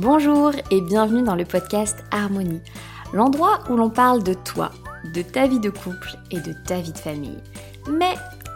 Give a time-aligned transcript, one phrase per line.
[0.00, 2.62] Bonjour et bienvenue dans le podcast Harmonie,
[3.12, 4.70] l'endroit où l'on parle de toi,
[5.12, 7.36] de ta vie de couple et de ta vie de famille,
[7.86, 8.14] mais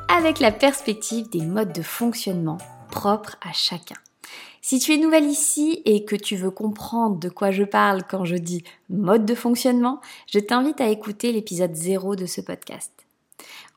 [0.09, 2.56] avec la perspective des modes de fonctionnement
[2.91, 3.96] propres à chacun.
[4.62, 8.24] Si tu es nouvelle ici et que tu veux comprendre de quoi je parle quand
[8.24, 10.00] je dis mode de fonctionnement,
[10.32, 12.91] je t'invite à écouter l'épisode 0 de ce podcast.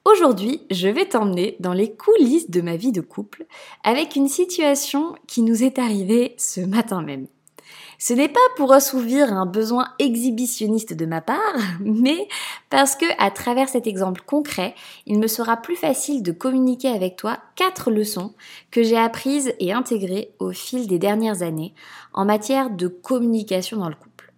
[0.05, 3.45] Aujourd'hui, je vais t'emmener dans les coulisses de ma vie de couple
[3.83, 7.27] avec une situation qui nous est arrivée ce matin même.
[7.99, 11.37] Ce n'est pas pour assouvir un besoin exhibitionniste de ma part,
[11.79, 12.27] mais
[12.69, 14.75] parce que à travers cet exemple concret,
[15.05, 18.33] il me sera plus facile de communiquer avec toi quatre leçons
[18.69, 21.73] que j'ai apprises et intégrées au fil des dernières années
[22.13, 24.31] en matière de communication dans le couple.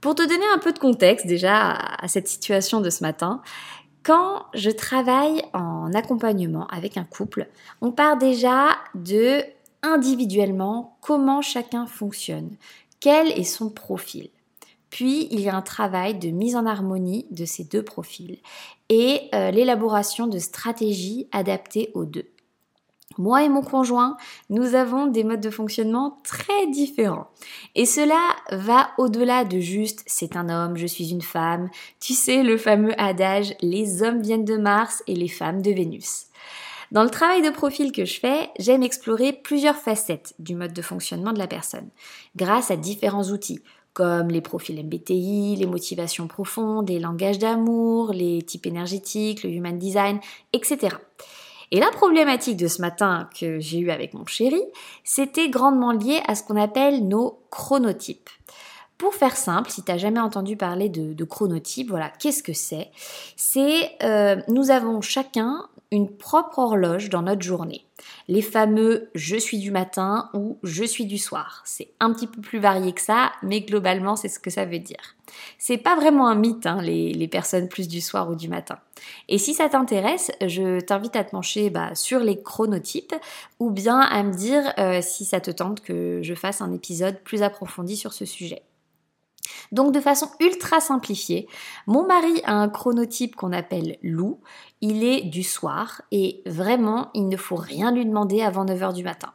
[0.00, 3.42] Pour te donner un peu de contexte déjà à cette situation de ce matin,
[4.02, 7.48] quand je travaille en accompagnement avec un couple,
[7.82, 9.44] on part déjà de
[9.82, 12.56] individuellement comment chacun fonctionne,
[13.00, 14.30] quel est son profil.
[14.90, 18.38] Puis il y a un travail de mise en harmonie de ces deux profils
[18.88, 22.28] et euh, l'élaboration de stratégies adaptées aux deux.
[23.18, 24.16] Moi et mon conjoint,
[24.50, 27.28] nous avons des modes de fonctionnement très différents.
[27.74, 28.20] Et cela
[28.52, 31.70] va au-delà de juste c'est un homme, je suis une femme.
[31.98, 36.26] Tu sais, le fameux adage les hommes viennent de Mars et les femmes de Vénus.
[36.90, 40.82] Dans le travail de profil que je fais, j'aime explorer plusieurs facettes du mode de
[40.82, 41.88] fonctionnement de la personne,
[42.34, 43.60] grâce à différents outils,
[43.92, 49.78] comme les profils MBTI, les motivations profondes, les langages d'amour, les types énergétiques, le human
[49.78, 50.18] design,
[50.52, 50.96] etc.
[51.70, 54.60] Et la problématique de ce matin que j'ai eue avec mon chéri,
[55.04, 58.30] c'était grandement lié à ce qu'on appelle nos chronotypes.
[59.00, 62.52] Pour faire simple, si tu n'as jamais entendu parler de, de chronotype, voilà, qu'est-ce que
[62.52, 62.90] c'est?
[63.34, 67.86] C'est euh, nous avons chacun une propre horloge dans notre journée.
[68.28, 71.62] Les fameux je suis du matin ou je suis du soir.
[71.64, 74.78] C'est un petit peu plus varié que ça, mais globalement c'est ce que ça veut
[74.78, 75.16] dire.
[75.56, 78.80] C'est pas vraiment un mythe, hein, les, personnes plus du soir ou du matin.
[79.30, 83.14] Et si ça t'intéresse, je t'invite à te pencher bah, sur les chronotypes
[83.60, 87.18] ou bien à me dire euh, si ça te tente que je fasse un épisode
[87.20, 88.62] plus approfondi sur ce sujet.
[89.72, 91.48] Donc de façon ultra simplifiée,
[91.86, 94.40] mon mari a un chronotype qu'on appelle loup,
[94.80, 99.04] il est du soir et vraiment il ne faut rien lui demander avant 9h du
[99.04, 99.32] matin.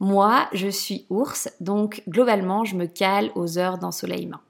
[0.00, 4.40] Moi, je suis ours, donc globalement je me cale aux heures d'ensoleillement.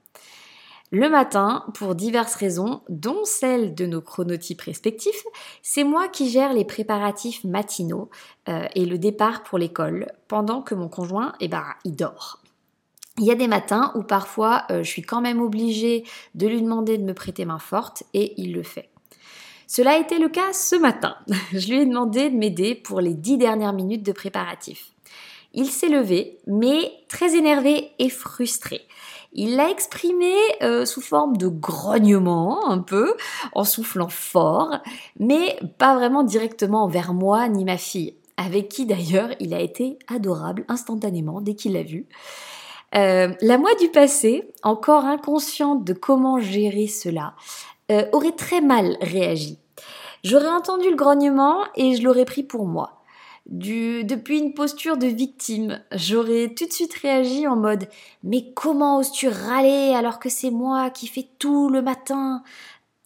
[0.91, 5.25] Le matin, pour diverses raisons, dont celle de nos chronotypes respectifs,
[5.61, 8.11] c'est moi qui gère les préparatifs matinaux
[8.49, 12.44] euh, et le départ pour l'école, pendant que mon conjoint, eh ben, il dort.
[13.19, 16.05] Il y a des matins où parfois euh, je suis quand même obligée
[16.35, 18.91] de lui demander de me prêter main forte et il le fait.
[19.69, 21.17] Cela a été le cas ce matin.
[21.53, 24.91] Je lui ai demandé de m'aider pour les dix dernières minutes de préparatif.
[25.53, 28.81] Il s'est levé, mais très énervé et frustré.
[29.33, 30.33] Il l'a exprimé
[30.63, 33.15] euh, sous forme de grognement un peu,
[33.53, 34.79] en soufflant fort,
[35.19, 39.99] mais pas vraiment directement envers moi ni ma fille, avec qui d'ailleurs il a été
[40.09, 42.07] adorable instantanément dès qu'il l'a vu.
[42.97, 47.35] Euh, la moi du passé, encore inconsciente de comment gérer cela,
[47.91, 49.59] euh, aurait très mal réagi.
[50.23, 53.03] J'aurais entendu le grognement et je l'aurais pris pour moi.
[53.47, 57.89] depuis une posture de victime, j'aurais tout de suite réagi en mode
[58.23, 62.43] Mais comment oses-tu râler alors que c'est moi qui fais tout le matin?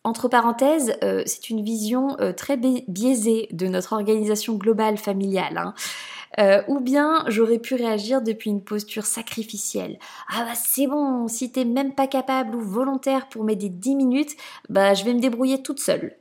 [0.04, 5.58] Entre parenthèses, euh, c'est une vision très biaisée de notre organisation globale familiale.
[5.58, 5.74] Hein.
[6.38, 9.98] Euh, ou bien j'aurais pu réagir depuis une posture sacrificielle.
[10.28, 14.36] Ah bah c'est bon, si t'es même pas capable ou volontaire pour m'aider 10 minutes,
[14.68, 16.16] bah je vais me débrouiller toute seule.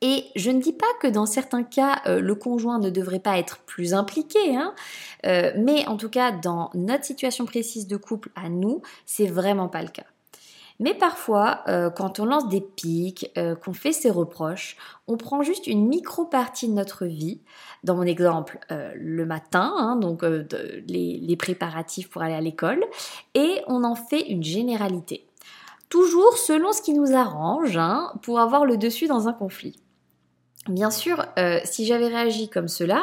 [0.00, 3.38] Et je ne dis pas que dans certains cas, euh, le conjoint ne devrait pas
[3.38, 4.74] être plus impliqué, hein,
[5.26, 9.68] euh, mais en tout cas, dans notre situation précise de couple à nous, c'est vraiment
[9.68, 10.04] pas le cas.
[10.80, 14.76] Mais parfois, euh, quand on lance des pics, euh, qu'on fait ses reproches,
[15.06, 17.40] on prend juste une micro-partie de notre vie.
[17.84, 22.82] Dans mon exemple, euh, le matin, hein, donc les, préparatifs pour aller à l'école,
[23.34, 25.26] et on en fait une généralité.
[25.90, 29.76] Toujours selon ce qui nous arrange, hein, pour avoir le dessus dans un conflit.
[30.68, 31.26] Bien sûr,
[31.64, 33.02] si j'avais réagi comme cela,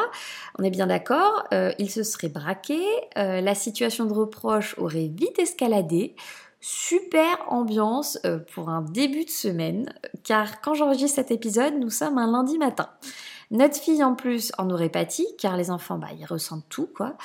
[0.58, 1.44] on est bien d'accord,
[1.78, 2.82] il se serait braqué,
[3.16, 6.16] la situation de reproche aurait vite escaladé,
[6.62, 9.94] super ambiance euh, pour un début de semaine,
[10.24, 12.90] car quand j'enregistre cet épisode, nous sommes un lundi matin.
[13.50, 17.16] Notre fille en plus en aurait pâti, car les enfants, bah, ils ressentent tout, quoi.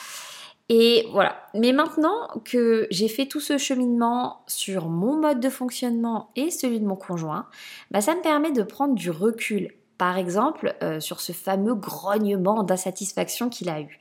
[0.69, 1.37] Et voilà.
[1.55, 6.81] Mais maintenant que j'ai fait tout ce cheminement sur mon mode de fonctionnement et celui
[6.81, 7.47] de mon conjoint,
[7.93, 9.73] bah, ça me permet de prendre du recul.
[9.99, 13.99] Par exemple, euh, sur ce fameux grognement d'insatisfaction qu'il a eu.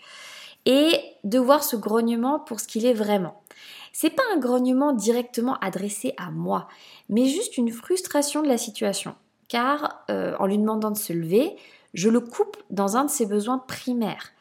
[0.68, 3.40] et de voir ce grognement pour ce qu'il est vraiment.
[3.98, 6.68] C'est pas un grognement directement adressé à moi,
[7.08, 9.16] mais juste une frustration de la situation.
[9.48, 11.56] Car euh, en lui demandant de se lever,
[11.94, 14.34] je le coupe dans un de ses besoins primaires,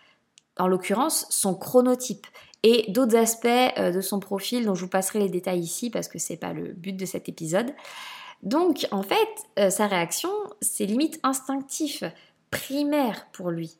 [0.58, 2.26] en l'occurrence son chronotype
[2.64, 3.46] et d'autres aspects
[3.78, 6.52] euh, de son profil dont je vous passerai les détails ici parce que c'est pas
[6.52, 7.72] le but de cet épisode.
[8.42, 9.28] Donc en fait,
[9.60, 12.02] euh, sa réaction, c'est limite instinctif,
[12.50, 13.78] primaire pour lui.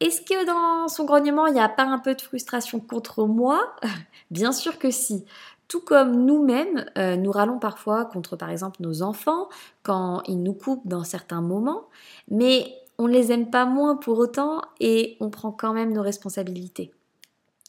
[0.00, 3.74] Est-ce que dans son grognement, il n'y a pas un peu de frustration contre moi?
[4.30, 5.24] Bien sûr que si.
[5.68, 9.48] Tout comme nous-mêmes, euh, nous râlons parfois contre par exemple nos enfants
[9.84, 11.84] quand ils nous coupent dans certains moments,
[12.28, 16.02] mais on ne les aime pas moins pour autant et on prend quand même nos
[16.02, 16.92] responsabilités.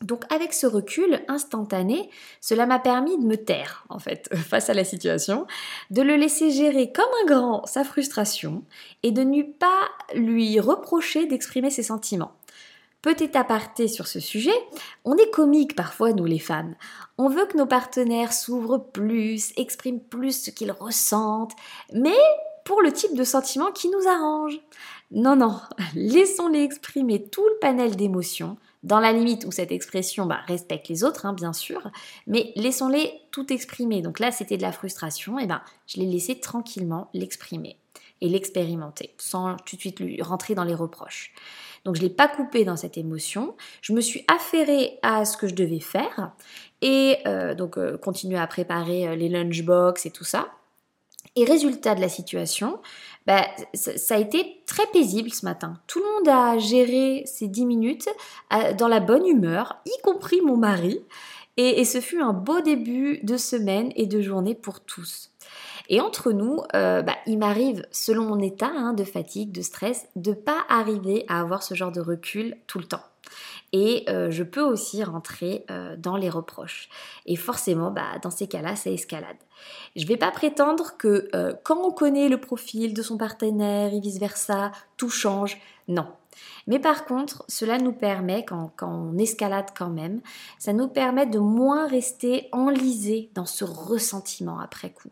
[0.02, 2.10] Donc avec ce recul instantané,
[2.40, 5.46] cela m'a permis de me taire en fait face à la situation,
[5.90, 8.64] de le laisser gérer comme un grand sa frustration
[9.04, 12.34] et de ne pas lui reprocher d'exprimer ses sentiments.
[13.02, 14.54] Petit aparté sur ce sujet,
[15.06, 16.76] on est comique parfois nous les femmes.
[17.18, 21.56] On veut que nos partenaires s'ouvrent plus, expriment plus ce qu'ils ressentent,
[21.94, 22.18] mais
[22.64, 24.60] pour le type de sentiment qui nous arrange.
[25.10, 25.60] Non, non,
[25.96, 31.04] laissons-les exprimer tout le panel d'émotions dans la limite où cette expression bah, respecte les
[31.04, 31.82] autres, hein, bien sûr,
[32.28, 34.02] mais laissons-les tout exprimer.
[34.02, 37.78] Donc là, c'était de la frustration, et ben je l'ai laissé tranquillement l'exprimer
[38.22, 41.34] et l'expérimenter, sans tout de suite lui rentrer dans les reproches.
[41.86, 45.38] Donc je ne l'ai pas coupé dans cette émotion, je me suis affairée à ce
[45.38, 46.32] que je devais faire,
[46.82, 50.50] et euh, donc euh, continuer à préparer euh, les lunchbox et tout ça.
[51.36, 52.80] Et résultat de la situation,
[53.28, 55.80] bah, ça, a été très paisible ce matin.
[55.88, 58.10] Tout le monde a géré ces 10 minutes
[58.78, 61.00] dans la bonne humeur, y compris mon mari.
[61.58, 65.32] Et, ce fut un beau début de semaine et de journée pour tous.
[65.90, 70.08] Et entre nous, euh, bah, il m'arrive, selon mon état hein, de fatigue, de stress,
[70.16, 73.04] de pas arriver à avoir ce genre de recul tout le temps
[73.74, 76.90] et euh, je peux aussi rentrer euh, dans les reproches.
[77.26, 79.38] Et forcément, bah, dans ces cas-là, ça escalade.
[79.96, 83.94] Je ne vais pas prétendre que euh, quand on connaît le profil de son partenaire
[83.94, 85.58] et vice-versa, tout change.
[85.88, 86.08] Non.
[86.68, 90.22] Mais par contre, cela nous permet, quand, quand, on escalade quand même,
[90.60, 95.12] ça nous permet de moins rester enlisé dans ce ressentiment après coup.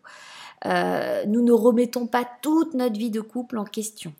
[0.66, 4.14] nous ne remettons pas toute notre vie de couple en question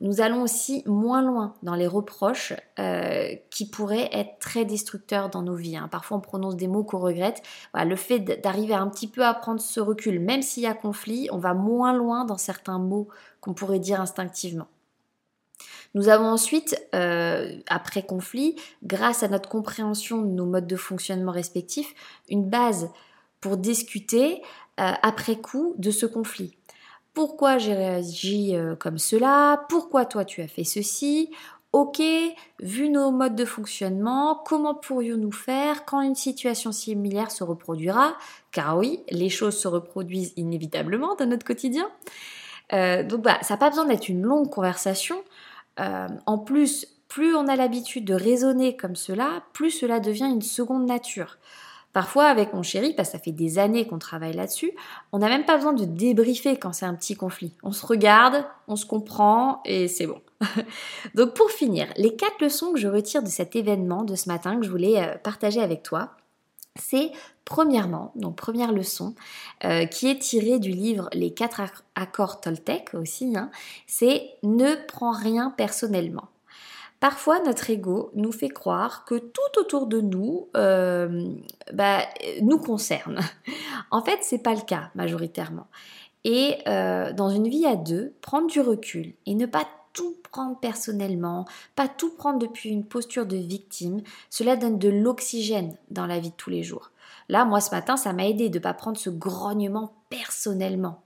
[0.00, 5.42] nous allons aussi moins loin dans les reproches euh, qui pourraient être très destructeurs dans
[5.42, 5.76] nos vies.
[5.76, 5.88] Hein.
[5.90, 7.42] Parfois, on prononce des mots qu'on regrette.
[7.74, 11.28] le fait d'arriver un petit peu à prendre ce recul, même s'il y a conflit,
[11.32, 13.08] on va moins loin dans certains mots
[13.40, 14.68] qu'on pourrait dire instinctivement.
[15.94, 21.32] Nous avons ensuite, euh, après conflit, grâce à notre compréhension de nos modes de fonctionnement
[21.32, 21.94] respectifs,
[22.28, 22.90] une base
[23.40, 24.42] pour discuter
[24.78, 26.54] euh, après coup de ce conflit
[27.16, 31.30] pourquoi j'ai réagi euh, comme cela, pourquoi toi tu as fait ceci,
[31.72, 32.02] ok,
[32.60, 38.18] vu nos modes de fonctionnement, comment pourrions-nous faire quand une situation similaire se reproduira?
[38.52, 41.88] Car oui, les choses se reproduisent inévitablement dans notre quotidien.
[42.74, 45.16] Euh, donc bah, ça n'a pas besoin d'être une longue conversation.
[45.80, 50.42] Euh, en plus, plus on a l'habitude de raisonner comme cela, plus cela devient une
[50.42, 51.38] seconde nature.
[51.96, 54.70] Parfois, avec mon chéri, parce que ça fait des années qu'on travaille là-dessus,
[55.12, 57.54] on n'a même pas besoin de débriefer quand c'est un petit conflit.
[57.62, 60.20] On se regarde, on se comprend et c'est bon.
[61.14, 64.60] donc pour finir, les quatre leçons que je retire de cet événement de ce matin
[64.60, 66.10] que je voulais euh, partager avec toi,
[66.78, 67.12] c'est
[67.46, 69.14] premièrement, donc première leçon,
[69.64, 71.62] euh, qui est tirée du livre Les quatre
[71.94, 73.50] accords Toltec aussi, hein,
[73.86, 76.28] c'est ne prends rien personnellement.
[77.00, 81.34] Parfois, notre ego nous fait croire que tout autour de nous euh,
[81.72, 82.00] bah,
[82.42, 83.20] nous concerne.
[83.92, 85.68] En fait, c'est pas le cas majoritairement.
[86.24, 90.58] Et euh, dans une vie à deux, prendre du recul et ne pas tout prendre
[90.58, 96.18] personnellement, pas tout prendre depuis une posture de victime, cela donne de l'oxygène dans la
[96.18, 96.90] vie de tous les jours.
[97.28, 101.00] Là, moi ce matin, ça m'a aidé de ne pas prendre ce grognement personnellement.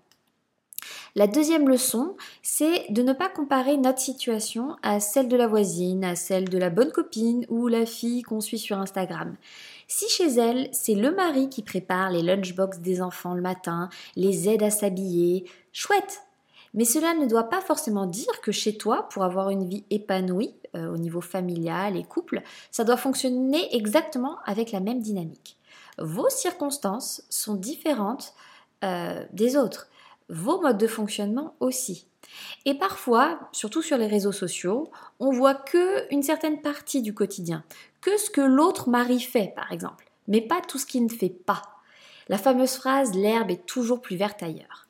[1.17, 6.05] La deuxième leçon, c'est de ne pas comparer notre situation à celle de la voisine,
[6.05, 9.37] à celle de la bonne copine ou la fille qu'on suit sur Instagram.
[9.89, 14.49] Si chez elle, c'est le mari qui prépare les lunchbox des enfants le matin, les
[14.49, 16.23] aide à s'habiller, chouette
[16.75, 20.55] mais cela ne doit pas forcément dire que chez toi, pour avoir une vie épanouie
[20.77, 25.57] euh, au niveau familial et couple, ça doit fonctionner exactement avec la même dynamique.
[25.99, 28.35] Vos circonstances sont différentes
[28.85, 29.89] euh, des autres
[30.31, 32.07] vos modes de fonctionnement aussi.
[32.65, 37.65] Et parfois, surtout sur les réseaux sociaux, on voit que une certaine partie du quotidien,
[38.01, 41.29] que ce que l'autre mari fait par exemple, mais pas tout ce qu'il ne fait
[41.29, 41.63] pas.
[42.29, 44.87] La fameuse phrase l'herbe est toujours plus verte ailleurs.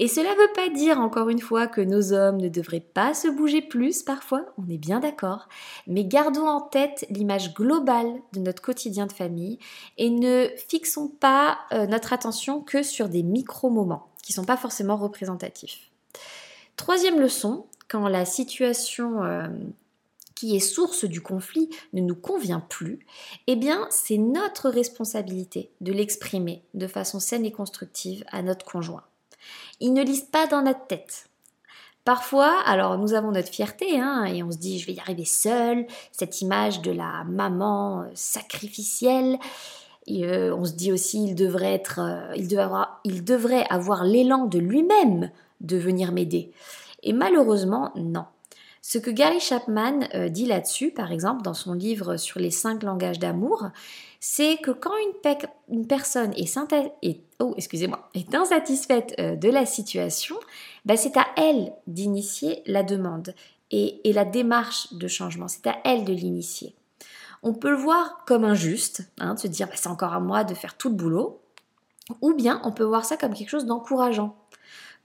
[0.00, 3.14] Et cela ne veut pas dire encore une fois que nos hommes ne devraient pas
[3.14, 5.48] se bouger plus parfois, on est bien d'accord,
[5.88, 9.58] mais gardons en tête l'image globale de notre quotidien de famille
[9.96, 14.58] et ne fixons pas euh, notre attention que sur des micro-moments qui ne sont pas
[14.58, 15.90] forcément représentatifs.
[16.76, 19.48] Troisième leçon, quand la situation euh,
[20.34, 23.06] qui est source du conflit ne nous convient plus,
[23.46, 29.04] eh bien c'est notre responsabilité de l'exprimer de façon saine et constructive à notre conjoint.
[29.80, 31.30] Ils ne lisent pas dans notre tête.
[32.04, 35.24] Parfois, alors nous avons notre fierté hein, et on se dit je vais y arriver
[35.24, 38.10] seul, cette image de la maman euh,
[40.10, 42.48] Euh, on se dit aussi il devrait être, euh, il,
[43.24, 46.52] devrait avoir, l'élan de lui-même de venir m'aider.
[47.02, 48.24] Et malheureusement, non.
[48.80, 50.00] Ce que Gary Chapman
[50.30, 53.68] dit là-dessus, par exemple, dans son livre sur les cinq langages d'amour,
[54.20, 54.92] c'est que quand
[55.68, 56.58] une, personne est,
[57.38, 57.54] oh,
[58.32, 60.36] insatisfaite euh, de la situation,
[60.84, 63.34] bah, c'est à elle d'initier la demande
[63.70, 65.48] et, la démarche de changement.
[65.48, 66.74] C'est à elle de l'initier.
[67.42, 70.44] On peut le voir comme injuste, hein, de se dire bah, c'est encore à moi
[70.44, 71.40] de faire tout le boulot,
[72.20, 74.36] ou bien on peut voir ça comme quelque chose d'encourageant.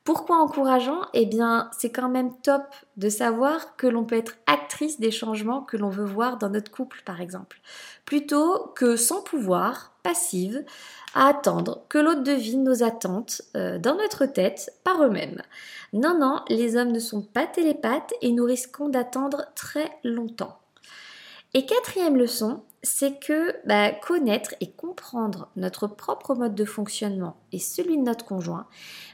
[0.03, 0.99] Pourquoi encourageant?
[1.13, 2.63] Eh bien, c'est quand même top
[2.97, 6.71] de savoir que l'on peut être actrice des changements que l'on veut voir dans notre
[6.71, 7.61] couple, par exemple,
[8.03, 10.65] plutôt que sans pouvoir, passive,
[11.15, 15.41] à attendre que l'autre devine nos attentes euh, dans notre tête par eux-mêmes.
[15.93, 20.57] Non, non, les hommes ne sont pas télépathes et nous risquons d'attendre très longtemps.
[21.53, 27.59] Et quatrième leçon, c'est que bah, connaître et comprendre notre propre mode de fonctionnement et
[27.59, 28.67] celui de notre conjoint,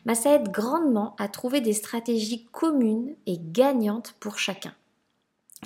[0.05, 4.74] bah, ça aide grandement à trouver des stratégies communes et gagnantes pour chacun.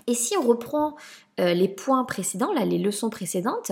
[0.07, 0.95] Et si on reprend
[1.39, 3.71] euh, les points précédents, les leçons précédentes,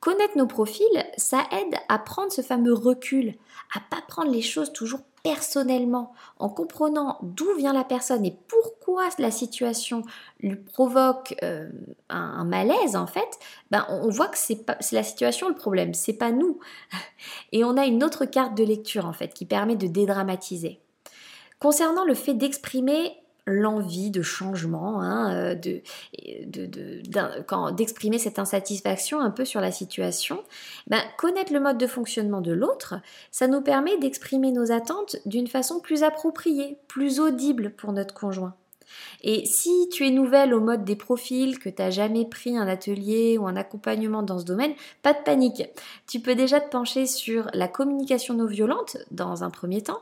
[0.00, 3.34] connaître nos profils, ça aide à prendre ce fameux recul,
[3.74, 9.08] à pas prendre les choses toujours personnellement, en comprenant d'où vient la personne et pourquoi
[9.18, 10.02] la situation
[10.38, 11.68] lui provoque euh,
[12.08, 13.38] un, malaise en fait,
[13.72, 16.60] ben on voit que c'est la situation le problème, c'est pas nous.
[17.50, 20.78] Et on a une autre carte de lecture en fait qui permet de dédramatiser.
[21.58, 25.82] Concernant le fait d'exprimer l'envie de changement, hein, euh, de,
[27.72, 30.42] d'exprimer cette insatisfaction un peu sur la situation,
[30.88, 32.94] ben, connaître le mode de fonctionnement de l'autre,
[33.30, 38.54] ça nous permet d'exprimer nos attentes d'une façon plus appropriée, plus audible pour notre conjoint.
[39.22, 42.68] Et si tu es nouvelle au mode des profils, que tu n'as jamais pris un
[42.68, 45.64] atelier ou un accompagnement dans ce domaine, pas de panique.
[46.06, 50.00] Tu peux déjà te pencher sur la communication non violente dans un premier temps,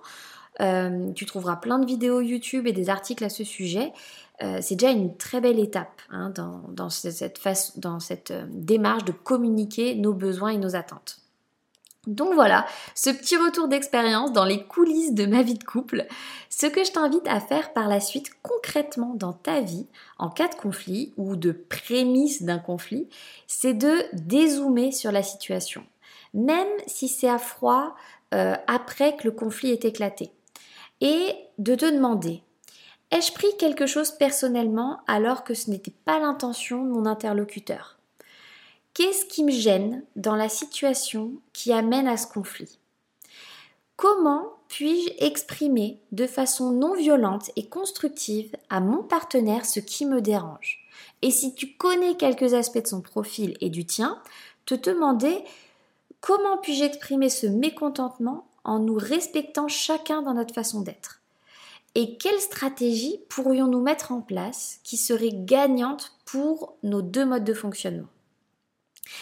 [0.61, 3.93] euh, tu trouveras plein de vidéos YouTube et des articles à ce sujet.
[4.43, 6.33] Euh, c'est déjà une très belle étape hein,
[6.69, 7.41] dans, cette,
[7.77, 11.19] dans cette euh, démarche de communiquer nos besoins et nos attentes.
[12.07, 16.05] Donc voilà, ce petit retour d'expérience dans les coulisses de ma vie de couple.
[16.51, 19.87] Ce que je t'invite à faire par la suite concrètement dans ta vie,
[20.19, 23.09] en cas de conflit ou de prémisse d'un conflit,
[23.47, 25.83] c'est de dézoomer sur la situation.
[26.35, 27.95] Même si c'est à froid
[28.33, 30.33] après que le conflit est éclaté
[31.01, 32.43] et de te demander
[33.11, 37.99] ai-je pris quelque chose personnellement alors que ce n'était pas l'intention de mon interlocuteur?
[38.93, 42.79] Qu'est-ce qui me gêne dans la situation qui amène à ce conflit?
[43.97, 50.21] Comment puis-je exprimer de façon non violente et constructive à mon partenaire ce qui me
[50.21, 50.89] dérange?
[51.23, 54.21] Et si tu connais quelques aspects de son profil et du tien,
[54.67, 55.45] te demander
[56.21, 61.21] comment puis-je exprimer ce mécontentement en nous respectant chacun dans notre façon d'être.
[61.95, 67.55] Et quelle stratégie pourrions-nous mettre en place qui serait gagnante pour nos deux modes de
[67.55, 68.09] fonctionnement?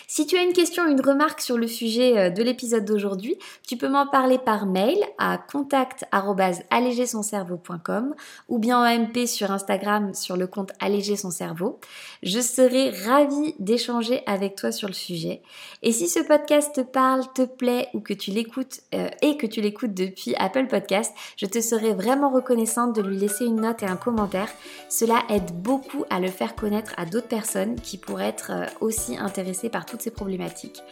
[0.07, 3.77] Si tu as une question, une remarque sur le sujet euh, de l'épisode d'aujourd'hui, tu
[3.77, 8.15] peux m'en parler par mail à contact@allégersoncerveau.com
[8.49, 11.81] ou bien en MP sur Instagram sur le compte Alléger son cerveau.
[12.23, 15.41] Je serai ravie d'échanger avec toi sur le sujet.
[15.83, 19.47] Et si ce podcast te parle, te plaît ou que tu l'écoutes euh, et que
[19.47, 23.83] tu l'écoutes depuis Apple Podcast, je te serai vraiment reconnaissante de lui laisser une note
[23.83, 24.49] et un commentaire.
[24.89, 29.17] Cela aide beaucoup à le faire connaître à d'autres personnes qui pourraient être euh, aussi
[29.17, 30.83] intéressées toutes ces problématiques.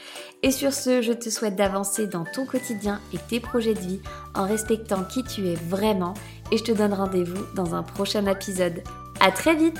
[0.43, 4.01] Et sur ce, je te souhaite d'avancer dans ton quotidien et tes projets de vie
[4.35, 6.15] en respectant qui tu es vraiment
[6.51, 8.83] et je te donne rendez-vous dans un prochain épisode.
[9.21, 9.79] À très vite